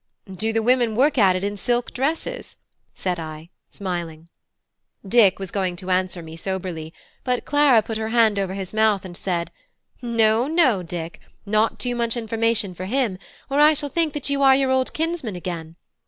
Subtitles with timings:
[0.31, 2.57] "Do the women work at it in silk dresses?"
[2.95, 4.29] said I, smiling.
[5.07, 6.91] Dick was going to answer me soberly;
[7.23, 9.51] but Clara put her hand over his mouth, and said,
[10.01, 14.41] "No, no, Dick; not too much information for him, or I shall think that you
[14.41, 15.75] are your old kinsman again.